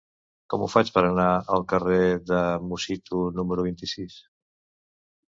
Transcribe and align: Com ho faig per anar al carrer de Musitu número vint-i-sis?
Com 0.51 0.61
ho 0.63 0.67
faig 0.75 0.87
per 0.93 1.01
anar 1.09 1.25
al 1.57 1.65
carrer 1.73 1.99
de 2.29 2.39
Musitu 2.69 3.19
número 3.41 3.67
vint-i-sis? 3.69 4.17